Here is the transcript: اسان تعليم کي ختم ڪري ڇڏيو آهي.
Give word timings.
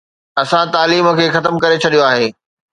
اسان 0.43 0.65
تعليم 0.75 1.05
کي 1.21 1.27
ختم 1.37 1.63
ڪري 1.63 1.77
ڇڏيو 1.87 2.05
آهي. 2.11 2.27